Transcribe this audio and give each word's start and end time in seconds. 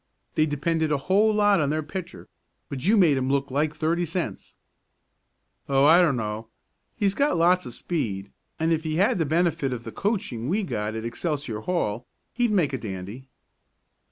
They 0.33 0.47
depended 0.47 0.91
a 0.91 0.97
whole 0.97 1.31
lot 1.31 1.61
on 1.61 1.69
their 1.69 1.83
pitcher, 1.83 2.27
but 2.69 2.83
you 2.83 2.97
made 2.97 3.17
him 3.17 3.29
look 3.29 3.51
like 3.51 3.75
thirty 3.75 4.03
cents." 4.03 4.55
"Oh, 5.69 5.85
I 5.85 6.01
don't 6.01 6.17
know. 6.17 6.47
He's 6.95 7.13
got 7.13 7.37
lots 7.37 7.67
of 7.67 7.75
speed, 7.75 8.31
and 8.57 8.73
if 8.73 8.83
he 8.83 8.95
had 8.95 9.19
the 9.19 9.27
benefit 9.27 9.71
of 9.71 9.83
the 9.83 9.91
coaching 9.91 10.49
we 10.49 10.63
got 10.63 10.95
at 10.95 11.05
Excelsior 11.05 11.59
Hall 11.59 12.07
he'd 12.33 12.49
make 12.49 12.73
a 12.73 12.79
dandy." 12.79 13.27